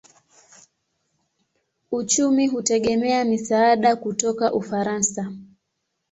[1.91, 5.31] Uchumi hutegemea misaada kutoka Ufaransa.